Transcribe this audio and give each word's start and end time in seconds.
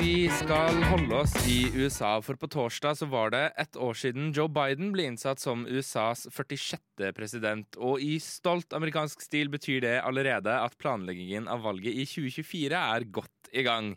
Vi 0.00 0.30
skal 0.32 0.78
holde 0.88 1.12
oss 1.12 1.34
i 1.44 1.66
USA, 1.76 2.14
for 2.24 2.38
på 2.40 2.48
torsdag 2.48 2.94
så 2.96 3.06
var 3.12 3.34
det 3.34 3.42
ett 3.60 3.76
år 3.76 3.98
siden 4.00 4.30
Joe 4.32 4.48
Biden 4.48 4.94
ble 4.94 5.04
innsatt 5.10 5.42
som 5.42 5.66
USAs 5.68 6.22
46. 6.32 7.10
president. 7.12 7.76
Og 7.76 8.00
i 8.00 8.14
stolt 8.24 8.72
amerikansk 8.72 9.20
stil 9.20 9.52
betyr 9.52 9.82
det 9.84 9.98
allerede 10.00 10.54
at 10.56 10.78
planleggingen 10.80 11.50
av 11.52 11.66
valget 11.66 11.92
i 11.92 12.06
2024 12.08 12.80
er 12.80 13.06
godt 13.12 13.52
i 13.52 13.66
gang. 13.66 13.92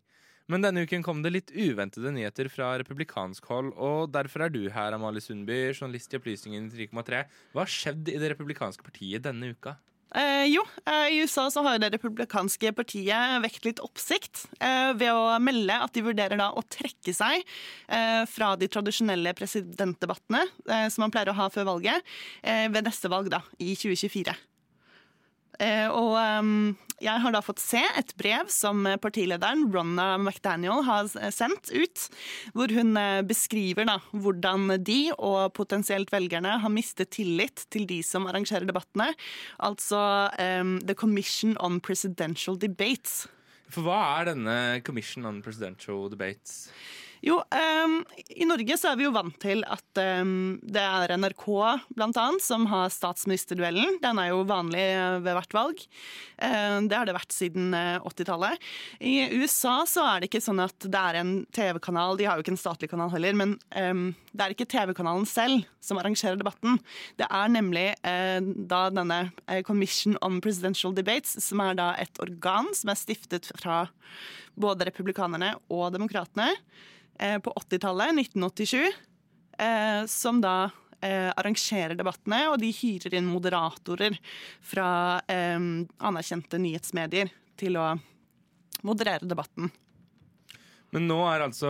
Men 0.51 0.67
denne 0.67 0.83
uken 0.83 1.07
kom 1.07 1.23
det 1.23 1.31
litt 1.37 1.55
uventede 1.55 2.11
nyheter 2.11 2.51
fra 2.51 2.73
republikansk 2.81 3.47
hold, 3.47 3.71
og 3.79 4.11
derfor 4.11 4.43
er 4.43 4.51
du 4.51 4.65
her, 4.75 4.91
Amalie 4.91 5.23
Sundby, 5.23 5.69
journalist 5.71 6.11
i 6.11 6.19
Opplysningen 6.19 6.67
3,3. 6.73 7.23
Hva 7.55 7.63
har 7.63 7.75
skjedd 7.79 8.11
i 8.11 8.19
det 8.19 8.35
republikanske 8.35 8.83
partiet 8.83 9.23
denne 9.23 9.55
uka? 9.55 9.77
Eh, 10.13 10.45
jo, 10.53 10.61
eh, 10.85 11.07
i 11.15 11.21
USA 11.23 11.47
så 11.51 11.63
har 11.65 11.79
det 11.81 11.89
republikanske 11.95 12.69
partiet 12.77 13.39
vekt 13.41 13.65
litt 13.65 13.81
oppsikt 13.81 14.43
eh, 14.61 14.91
ved 14.93 15.09
å 15.09 15.39
melde 15.41 15.73
at 15.73 15.95
de 15.95 16.03
vurderer 16.05 16.37
da 16.37 16.51
å 16.53 16.61
trekke 16.69 17.15
seg 17.17 17.41
eh, 17.41 18.21
fra 18.29 18.51
de 18.59 18.69
tradisjonelle 18.69 19.33
presidentdebattene 19.37 20.43
eh, 20.69 20.85
som 20.93 21.07
man 21.07 21.13
pleier 21.13 21.33
å 21.33 21.37
ha 21.39 21.49
før 21.53 21.71
valget, 21.71 22.13
eh, 22.45 22.67
ved 22.69 22.85
neste 22.85 23.09
valg 23.09 23.31
da, 23.33 23.41
i 23.57 23.73
2024. 23.73 24.37
Eh, 25.61 25.89
og 25.89 26.13
ehm, 26.17 26.73
jeg 27.03 27.23
har 27.23 27.35
da 27.35 27.41
fått 27.43 27.61
se 27.61 27.81
et 27.97 28.13
brev 28.19 28.49
som 28.53 28.85
partilederen 29.03 29.67
Ronna 29.73 30.13
McDaniel 30.17 30.83
har 30.87 31.09
sendt 31.35 31.71
ut, 31.73 32.07
hvor 32.55 32.71
hun 32.73 32.97
eh, 32.99 33.21
beskriver 33.27 33.87
da 33.89 33.99
hvordan 34.11 34.77
de 34.83 35.01
og 35.17 35.53
potensielt 35.57 36.11
velgerne 36.13 36.57
har 36.63 36.73
mistet 36.73 37.13
tillit 37.17 37.65
til 37.73 37.87
de 37.89 37.99
som 38.05 38.27
arrangerer 38.29 38.67
debattene, 38.69 39.11
altså 39.63 39.99
um, 40.39 40.77
The 40.83 40.95
Commission 40.97 41.57
on 41.59 41.79
Presidential 41.83 42.57
Debates. 42.59 43.23
For 43.73 43.85
hva 43.85 43.99
er 44.19 44.33
denne 44.33 44.57
Commission 44.85 45.25
on 45.25 45.41
Presidential 45.45 46.05
Debates? 46.11 46.67
Jo, 47.23 47.37
um, 47.85 48.01
i 48.35 48.43
Norge 48.43 48.75
så 48.75 48.89
er 48.91 48.97
vi 48.99 49.05
jo 49.05 49.13
vant 49.15 49.35
til 49.39 49.61
at 49.71 49.99
um, 50.19 50.57
det 50.59 50.81
er 50.83 51.13
NRK 51.15 51.45
blant 51.95 52.17
annet 52.19 52.43
som 52.43 52.65
har 52.67 52.91
statsministerduellen. 52.91 53.95
Den 54.03 54.19
er 54.19 54.33
jo 54.33 54.41
vanlig 54.49 54.81
eh, 54.81 55.21
ved 55.23 55.37
hvert 55.37 55.55
valg. 55.55 55.85
Um, 56.35 56.89
det 56.91 56.99
har 56.99 57.07
det 57.07 57.15
vært 57.15 57.31
siden 57.31 57.71
uh, 57.71 57.95
eh, 57.95 58.09
80-tallet. 58.11 58.67
I 58.99 59.15
USA 59.39 59.77
så 59.87 60.03
er 60.09 60.19
det 60.19 60.31
ikke 60.33 60.43
sånn 60.43 60.59
at 60.65 60.75
det 60.83 60.99
er 60.99 61.21
en 61.21 61.33
TV-kanal, 61.55 62.19
de 62.19 62.27
har 62.27 62.35
jo 62.35 62.43
ikke 62.43 62.57
en 62.57 62.63
statlig 62.65 62.91
kanal 62.91 63.13
heller, 63.15 63.39
men 63.39 63.55
det 63.71 64.43
er 64.43 64.51
ikke 64.51 64.67
TV-kanalen 64.67 65.23
selv 65.29 65.63
som 65.83 65.99
arrangerer 66.01 66.35
debatten. 66.39 66.75
Det 67.15 67.29
er 67.31 67.55
nemlig 67.55 67.87
uh, 68.03 68.39
da 68.43 68.89
denne 68.91 69.25
Commission 69.63 70.19
on 70.19 70.41
Presidential 70.43 70.91
Debates, 70.91 71.37
som 71.47 71.63
er 71.63 71.79
da 71.79 71.93
et 72.03 72.19
organ 72.23 72.73
som 72.75 72.91
er 72.91 72.99
stiftet 72.99 73.53
fra 73.61 73.85
både 74.59 74.91
republikanerne 74.91 75.55
og 75.71 75.93
demokratene. 75.95 76.51
Eh, 77.19 77.39
på 77.39 77.53
80-tallet, 77.53 78.15
1987, 78.19 78.91
eh, 79.57 80.05
som 80.05 80.41
da 80.41 80.71
eh, 81.01 81.29
arrangerer 81.35 81.95
debattene, 81.99 82.47
og 82.49 82.57
de 82.61 82.71
hyrer 82.73 83.19
inn 83.19 83.29
moderatorer 83.29 84.17
fra 84.63 84.87
anerkjente 85.29 86.59
nyhetsmedier 86.61 87.31
til 87.59 87.77
å 87.77 87.93
moderere 88.83 89.29
debatten. 89.29 89.69
Men 90.93 91.07
nå 91.09 91.17
er 91.25 91.41
altså 91.41 91.69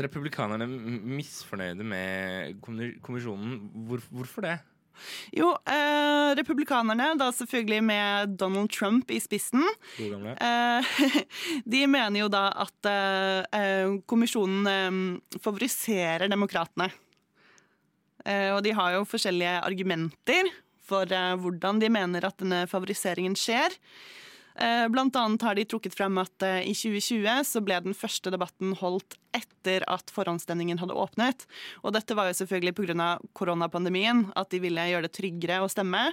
republikanerne 0.00 0.64
misfornøyde 0.68 1.84
med 1.84 2.62
kommisjonen. 2.64 3.58
Hvor, 3.88 4.04
hvorfor 4.08 4.46
det? 4.46 4.54
Jo, 5.36 5.52
eh, 5.68 6.34
republikanerne, 6.38 7.12
da 7.18 7.30
selvfølgelig 7.34 7.82
med 7.84 8.36
Donald 8.40 8.70
Trump 8.74 9.10
i 9.10 9.20
spissen, 9.22 9.64
eh, 9.98 10.92
de 11.72 11.82
mener 11.90 12.20
jo 12.20 12.28
da 12.32 12.48
at 12.66 12.90
eh, 12.90 13.60
eh 13.60 13.96
kommisjonen 14.08 14.70
eh, 14.70 15.40
favoriserer 15.42 16.30
demokratene. 16.32 16.90
Eh, 18.26 18.50
og 18.54 18.62
de 18.66 18.74
har 18.74 18.96
jo 18.96 19.06
forskjellige 19.06 19.58
argumenter 19.62 20.50
for 20.86 21.10
hvordan 21.42 21.80
de 21.82 21.88
mener 21.90 22.22
at 22.28 22.38
denne 22.38 22.60
favoriseringen 22.70 23.34
skjer. 23.34 23.74
Eh, 24.58 24.88
blant 24.88 25.16
annet 25.16 25.42
har 25.42 25.54
de 25.54 25.64
trukket 25.68 25.94
frem 25.94 26.16
at 26.18 26.42
eh, 26.42 26.62
i 26.70 26.72
2020 26.72 27.42
så 27.44 27.60
ble 27.60 27.76
den 27.84 27.96
første 27.96 28.30
debatten 28.32 28.72
holdt 28.80 29.18
etter 29.36 29.84
at 29.90 30.08
forhåndsstemningen 30.14 30.80
hadde 30.80 30.96
åpnet. 30.96 31.44
Og 31.84 31.92
dette 31.92 32.16
var 32.16 32.30
jo 32.30 32.38
selvfølgelig 32.38 32.72
pga. 32.78 33.08
koronapandemien, 33.36 34.30
at 34.34 34.48
de 34.50 34.62
ville 34.64 34.86
gjøre 34.88 35.10
det 35.10 35.12
tryggere 35.18 35.60
å 35.60 35.68
stemme. 35.68 36.06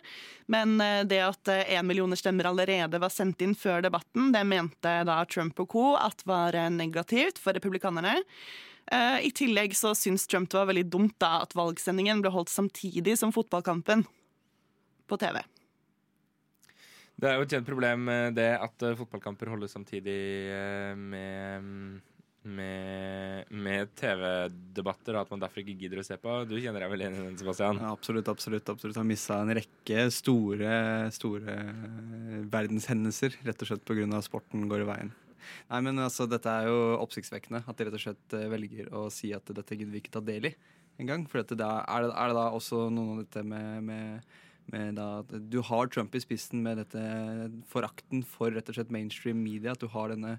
Men 0.52 0.76
eh, 0.84 1.06
det 1.08 1.22
at 1.24 1.54
én 1.54 1.88
millioner 1.88 2.20
stemmer 2.20 2.52
allerede 2.52 3.00
var 3.00 3.14
sendt 3.16 3.42
inn 3.46 3.56
før 3.56 3.86
debatten, 3.86 4.34
det 4.36 4.44
mente 4.44 4.98
da 5.08 5.24
Trump 5.24 5.64
og 5.64 5.72
co. 5.72 5.86
at 5.96 6.26
var 6.28 6.58
negativt 6.70 7.40
for 7.40 7.56
republikanerne. 7.56 8.20
I 9.24 9.30
tillegg 9.32 9.72
så 9.80 9.94
syns 9.96 10.28
Trump 10.28 10.50
det 10.52 10.58
var 10.60 10.68
veldig 10.68 10.84
dumt 10.92 11.16
da 11.24 11.38
at 11.46 11.56
valgsendingen 11.56 12.20
ble 12.22 12.34
holdt 12.36 12.52
samtidig 12.52 13.16
som 13.18 13.32
fotballkampen 13.32 14.04
på 15.08 15.18
TV. 15.22 15.40
Det 17.20 17.30
er 17.30 17.38
jo 17.38 17.46
et 17.46 17.54
kjent 17.54 17.68
problem 17.68 18.10
det 18.36 18.50
at 18.58 18.84
eh, 18.84 18.98
fotballkamper 19.00 19.52
holdes 19.54 19.76
samtidig 19.76 20.18
eh, 20.52 20.94
med, 20.98 22.02
med, 22.44 23.52
med 23.54 23.94
TV-debatter, 24.00 25.16
og 25.16 25.22
at 25.22 25.32
man 25.32 25.44
derfor 25.44 25.64
ikke 25.64 25.78
gidder 25.86 26.02
å 26.02 26.06
se 26.08 26.18
på. 26.20 26.40
Du 26.50 26.58
kjenner 26.58 26.84
deg 26.84 26.94
vel 26.94 27.06
igjen 27.06 27.20
i 27.20 27.26
den, 27.28 27.40
Sebastian? 27.40 27.80
Ja, 27.80 27.94
absolutt. 27.94 28.32
absolutt, 28.34 28.74
absolutt. 28.74 29.00
Har 29.00 29.08
mista 29.08 29.40
en 29.40 29.54
rekke 29.56 30.08
store, 30.14 30.78
store 31.16 31.58
verdenshendelser 32.54 33.38
rett 33.46 33.62
og 33.62 33.72
slett 33.72 33.86
pga. 33.88 34.24
sporten 34.26 34.68
går 34.72 34.84
i 34.84 34.90
veien. 34.90 35.14
Nei, 35.72 35.82
men 35.86 36.00
altså, 36.02 36.28
Dette 36.30 36.52
er 36.52 36.70
jo 36.70 36.80
oppsiktsvekkende. 37.04 37.64
At 37.68 37.78
de 37.78 37.88
rett 37.88 37.98
og 38.00 38.04
slett 38.04 38.38
eh, 38.38 38.50
velger 38.52 38.90
å 38.96 39.08
si 39.14 39.34
at 39.36 39.54
dette 39.56 39.78
gidder 39.78 39.94
vi 39.94 40.04
ikke 40.04 40.18
ta 40.18 40.24
del 40.24 40.50
i 40.52 40.56
engang. 41.02 41.28
For 41.30 41.42
er, 41.44 41.54
det, 41.54 41.68
er 41.68 42.08
det 42.10 42.38
da 42.38 42.48
også 42.56 42.88
noe 42.94 43.18
av 43.18 43.24
dette 43.24 43.46
med, 43.48 43.88
med 43.88 44.36
da, 44.72 45.08
du 45.24 45.60
har 45.62 45.88
Trump 45.88 46.16
i 46.16 46.22
spissen 46.24 46.64
med 46.64 46.80
dette 46.82 47.02
forakten 47.70 48.24
for 48.26 48.54
rett 48.54 48.70
og 48.70 48.78
slett 48.78 48.94
mainstream 48.94 49.42
media. 49.44 49.74
At 49.74 49.84
du 49.84 49.88
har 49.92 50.14
denne, 50.14 50.38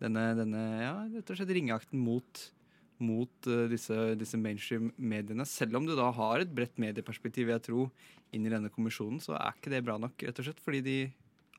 denne, 0.00 0.34
denne 0.38 0.62
ja, 0.80 0.94
rett 1.16 1.30
og 1.30 1.40
slett 1.40 1.52
ringeakten 1.56 2.00
mot, 2.00 2.44
mot 3.02 3.50
uh, 3.50 3.66
disse, 3.70 4.14
disse, 4.20 4.40
mainstream 4.40 4.92
mediene. 4.96 5.46
Selv 5.48 5.80
om 5.80 5.88
du 5.88 5.94
da 5.98 6.10
har 6.14 6.40
et 6.40 6.54
bredt 6.54 6.78
medieperspektiv, 6.80 7.50
jeg 7.52 7.66
tror, 7.66 7.90
inn 8.34 8.46
i 8.46 8.52
denne 8.52 8.72
kommisjonen, 8.72 9.20
så 9.22 9.36
er 9.38 9.58
ikke 9.58 9.74
det 9.74 9.84
bra 9.86 9.98
nok, 10.00 10.16
rett 10.22 10.40
og 10.40 10.48
slett. 10.48 10.62
Fordi 10.64 10.82
de 10.86 10.98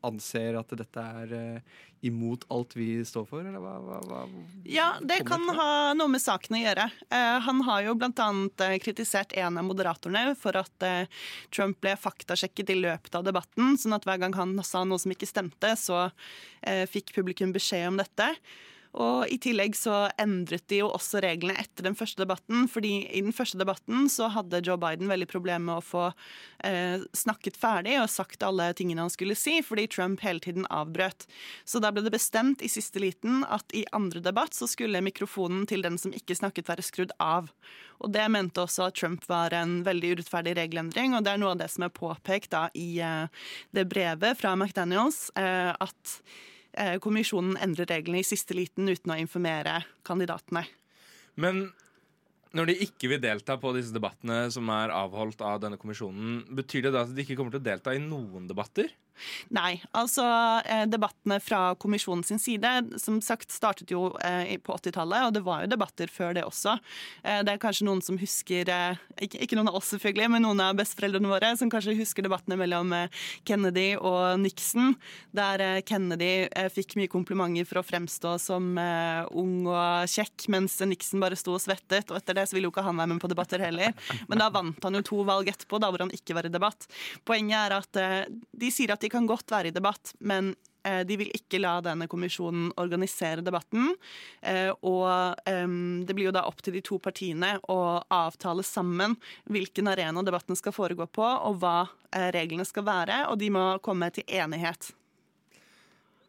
anser 0.05 0.57
at 0.59 0.73
dette 0.77 1.03
er 1.21 1.33
uh, 1.33 1.77
imot 2.05 2.45
alt 2.53 2.75
vi 2.77 2.99
står 3.05 3.25
for, 3.29 3.45
eller 3.45 3.61
hva? 3.61 3.75
hva, 3.81 3.99
hva 4.05 4.23
ja, 4.69 4.89
det 5.01 5.21
kan 5.27 5.41
ha 5.57 5.95
noe 5.97 6.11
med 6.11 6.21
saken 6.23 6.57
å 6.57 6.61
gjøre. 6.61 6.89
Uh, 7.07 7.37
han 7.47 7.63
har 7.69 7.85
jo 7.87 7.95
annet 7.97 8.65
uh, 8.65 8.75
kritisert 8.83 9.33
en 9.39 9.61
av 9.61 9.67
moderatorene 9.67 10.35
for 10.39 10.57
at 10.59 10.87
Trump 11.53 11.79
ble 11.83 11.95
faktasjekket 11.99 12.75
i 12.75 12.79
løpet 12.83 13.17
av 13.17 13.25
debatten, 13.25 13.75
sånn 13.79 13.97
at 13.97 14.05
hver 14.07 14.21
gang 14.21 14.35
han 14.37 14.55
sa 14.63 14.83
noe 14.85 15.01
som 15.01 15.13
ikke 15.13 15.29
stemte, 15.29 15.75
så 15.79 16.07
fikk 16.89 17.13
publikum 17.13 17.51
beskjed 17.53 17.91
om 17.91 17.99
dette. 18.01 18.31
Og 18.95 19.27
I 19.27 19.37
tillegg 19.41 19.75
så 19.75 20.05
endret 20.21 20.63
de 20.71 20.79
jo 20.79 20.87
også 20.95 21.19
reglene 21.23 21.57
etter 21.59 21.83
den 21.87 21.97
første 21.99 22.21
debatten. 22.21 22.67
fordi 22.71 23.07
i 23.11 23.21
den 23.21 23.35
første 23.35 23.59
debatten 23.59 24.07
så 24.09 24.29
hadde 24.31 24.61
Joe 24.63 24.77
Biden 24.79 25.11
veldig 25.11 25.27
problemer 25.27 25.65
med 25.65 25.81
å 25.81 25.83
få 25.83 26.05
eh, 26.63 27.03
snakket 27.11 27.57
ferdig 27.59 27.97
og 27.99 28.09
sagt 28.09 28.43
alle 28.43 28.71
tingene 28.73 29.03
han 29.03 29.11
skulle 29.11 29.35
si, 29.35 29.59
fordi 29.65 29.87
Trump 29.91 30.23
hele 30.23 30.39
tiden 30.39 30.67
avbrøt. 30.69 31.27
Så 31.65 31.81
da 31.83 31.91
ble 31.91 32.05
det 32.05 32.15
bestemt 32.15 32.63
i 32.63 32.71
siste 32.71 33.03
liten 33.03 33.43
at 33.51 33.67
i 33.75 33.85
andre 33.95 34.23
debatt 34.23 34.55
så 34.55 34.69
skulle 34.69 35.03
mikrofonen 35.03 35.67
til 35.67 35.83
den 35.83 35.99
som 35.99 36.15
ikke 36.15 36.37
snakket, 36.37 36.69
være 36.69 36.85
skrudd 36.85 37.11
av. 37.19 37.51
Og 37.99 38.11
Det 38.15 38.25
mente 38.31 38.63
også 38.63 38.87
at 38.87 38.95
Trump 38.95 39.27
var 39.27 39.53
en 39.55 39.81
veldig 39.83 40.15
urettferdig 40.15 40.55
regelendring, 40.57 41.15
og 41.15 41.23
det 41.25 41.35
er 41.35 41.39
noe 41.41 41.55
av 41.55 41.61
det 41.61 41.69
som 41.73 41.85
er 41.87 41.95
påpekt 41.95 42.53
da 42.55 42.67
i 42.75 42.99
eh, 43.03 43.27
det 43.75 43.87
brevet 43.91 44.39
fra 44.39 44.55
McDaniels. 44.55 45.29
Eh, 45.35 45.71
at 45.75 46.19
kommisjonen 47.03 47.57
endrer 47.63 47.87
reglene 47.89 48.21
i 48.21 48.27
siste 48.27 48.55
liten 48.57 48.89
uten 48.91 49.13
å 49.13 49.19
informere 49.19 49.79
kandidatene. 50.07 50.65
Men 51.39 51.67
når 52.55 52.69
de 52.69 52.75
ikke 52.85 53.09
vil 53.11 53.23
delta 53.23 53.57
på 53.59 53.73
disse 53.75 53.95
debattene 53.95 54.45
som 54.53 54.69
er 54.71 54.93
avholdt 54.95 55.41
av 55.43 55.59
denne 55.63 55.79
kommisjonen, 55.79 56.43
betyr 56.55 56.87
det 56.87 56.93
da 56.95 57.03
at 57.03 57.11
de 57.15 57.25
ikke 57.25 57.35
kommer 57.39 57.55
til 57.55 57.63
å 57.63 57.67
delta 57.67 57.95
i 57.95 58.03
noen 58.03 58.47
debatter? 58.47 58.91
Nei. 59.53 59.79
altså 59.95 60.25
eh, 60.65 60.85
Debattene 60.89 61.39
fra 61.43 61.73
kommisjonen 61.79 62.23
sin 62.27 62.41
side 62.41 62.71
som 63.01 63.19
sagt 63.23 63.53
startet 63.53 63.91
jo 63.93 64.09
eh, 64.23 64.55
på 64.61 64.75
80-tallet, 64.75 65.27
og 65.27 65.35
det 65.35 65.43
var 65.45 65.63
jo 65.63 65.71
debatter 65.71 66.11
før 66.11 66.35
det 66.37 66.45
også. 66.45 66.75
Eh, 67.23 67.41
det 67.45 67.55
er 67.55 67.61
kanskje 67.61 67.87
noen 67.87 68.03
som 68.05 68.19
husker 68.19 68.69
ikke, 69.21 69.55
noen 69.57 69.71
av 69.71 69.79
oss 69.79 69.93
selvfølgelig, 69.93 70.29
men 70.35 70.45
noen 70.45 70.63
av 70.63 70.75
besteforeldrene 70.79 71.31
våre 71.31 71.53
som 71.59 71.71
kanskje 71.71 71.95
husker 71.99 72.25
debattene 72.25 72.57
mellom 72.59 72.93
Kennedy 73.47 73.95
og 73.95 74.39
Nixon, 74.41 74.95
der 75.35 75.81
Kennedy 75.87 76.47
fikk 76.73 76.97
mye 76.99 77.11
komplimenter 77.11 77.67
for 77.69 77.79
å 77.81 77.85
fremstå 77.85 78.35
som 78.41 78.75
ung 78.75 79.69
og 79.69 80.11
kjekk, 80.11 80.47
mens 80.53 80.77
Nixon 80.85 81.23
bare 81.23 81.37
sto 81.39 81.55
og 81.55 81.63
svettet. 81.63 82.11
og 82.11 82.19
Etter 82.19 82.37
det 82.37 82.47
så 82.49 82.57
ville 82.57 82.67
jo 82.69 82.73
ikke 82.73 82.85
han 82.85 82.99
være 82.99 83.13
med 83.13 83.23
på 83.23 83.31
debatter 83.31 83.63
heller. 83.63 83.95
Men 84.29 84.41
da 84.41 84.49
vant 84.53 84.83
han 84.83 84.99
jo 84.99 85.03
to 85.05 85.21
valg 85.27 85.49
etterpå, 85.51 85.79
da 85.81 85.91
hvor 85.91 86.03
han 86.03 86.13
ikke 86.15 86.35
var 86.37 86.49
i 86.49 86.53
debatt. 86.53 86.87
Poenget 87.27 87.57
er 87.61 87.77
at 87.77 88.01
de 88.55 88.73
sier 88.73 88.93
at 88.95 89.04
de 89.05 89.13
kan 89.13 89.29
godt 89.29 89.53
være 89.53 89.69
i 89.69 89.75
debatt, 89.75 90.15
men 90.19 90.55
Eh, 90.85 91.01
de 91.05 91.17
vil 91.17 91.31
ikke 91.33 91.59
la 91.61 91.79
denne 91.83 92.07
kommisjonen 92.09 92.69
organisere 92.81 93.43
debatten. 93.45 93.93
Eh, 94.41 94.71
og 94.85 95.39
det 95.45 96.13
blir 96.13 96.29
jo 96.29 96.35
da 96.35 96.45
opp 96.49 96.61
til 96.63 96.77
de 96.77 96.83
to 96.85 96.99
partiene 97.01 97.55
å 97.71 97.79
avtale 98.13 98.65
sammen 98.65 99.15
hvilken 99.49 99.89
arena 99.89 100.23
debatten 100.25 100.57
skal 100.57 100.75
foregå 100.75 101.07
på, 101.09 101.25
og 101.25 101.61
hva 101.61 101.87
reglene 102.35 102.65
skal 102.67 102.85
være, 102.87 103.25
og 103.31 103.39
de 103.41 103.49
må 103.53 103.65
komme 103.85 104.11
til 104.13 104.27
enighet. 104.29 104.93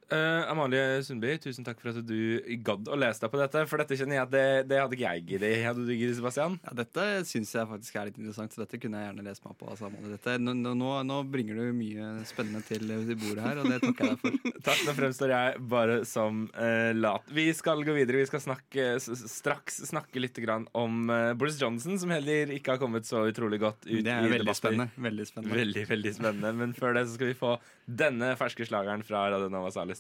Uh, 0.07 0.47
Amalie 0.47 1.03
Sundby, 1.03 1.33
tusen 1.43 1.65
takk 1.67 1.81
for 1.83 1.91
at 1.91 2.05
du 2.07 2.39
gadd 2.63 2.87
å 2.87 2.95
lese 2.99 3.25
deg 3.25 3.31
på 3.33 3.41
dette. 3.41 3.63
For 3.67 3.83
dette 3.83 3.97
kjenner 3.99 4.21
jeg 4.21 4.23
at 4.23 4.31
det, 4.31 4.45
det 4.71 4.79
hadde 4.79 4.95
ikke 4.95 5.15
jeg 5.17 5.25
giddet. 5.33 5.55
Hadde 5.67 5.83
du 5.83 5.91
giddet, 5.91 6.15
Sebastian? 6.21 6.55
Ja, 6.63 6.75
dette 6.79 7.07
syns 7.27 7.51
jeg 7.57 7.67
faktisk 7.73 7.99
er 7.99 8.07
litt 8.07 8.21
interessant, 8.21 8.55
så 8.55 8.63
dette 8.63 8.79
kunne 8.79 9.01
jeg 9.01 9.09
gjerne 9.09 9.25
lest 9.27 9.43
meg 9.43 9.57
på. 9.59 9.67
Altså, 9.73 9.91
dette, 10.13 10.37
nå, 10.39 10.55
nå, 10.63 10.93
nå, 11.09 11.17
bringer 11.33 11.59
du 11.59 11.73
mye 11.75 12.11
spennende 12.29 12.63
til, 12.69 12.87
til 12.87 13.19
bordet 13.19 13.49
her, 13.49 13.63
og 13.63 13.67
det 13.73 13.81
takker 13.83 14.13
jeg 14.13 14.15
deg 14.15 14.23
for. 14.23 14.39
takk, 14.69 14.85
Nå 14.87 14.95
fremstår 15.01 15.35
jeg 15.35 15.65
bare 15.75 15.99
som 16.07 16.45
uh, 16.55 16.93
lat. 16.95 17.35
Vi 17.35 17.49
skal 17.59 17.83
gå 17.83 17.99
videre. 17.99 18.23
Vi 18.23 18.31
skal 18.31 18.45
snakke, 18.47 18.87
straks 19.03 19.83
snakke 19.91 20.23
litt 20.23 20.39
om 20.77 21.11
uh, 21.11 21.33
Boris 21.35 21.59
Johnson, 21.59 21.99
som 21.99 22.15
heller 22.15 22.55
ikke 22.55 22.77
har 22.77 22.83
kommet 22.83 23.11
så 23.11 23.25
utrolig 23.27 23.59
godt 23.65 23.83
ut 23.89 23.91
i 23.91 24.05
debatter 24.05 24.13
Det 24.13 24.31
er 24.31 24.39
veldig 24.39 24.59
spennende. 24.61 24.89
veldig 25.09 25.29
spennende. 25.33 25.59
Veldig, 25.65 25.87
veldig 25.91 26.15
spennende. 26.21 26.57
Men 26.63 26.79
før 26.79 26.95
det 26.95 27.09
så 27.09 27.19
skal 27.19 27.33
vi 27.33 27.39
få 27.43 27.57
denne 27.87 28.33
ferske 28.39 28.67
slageren 28.69 29.03
fra 29.07 29.27
Radio 29.33 29.51
Nova 29.51 29.75
Salis. 29.75 29.95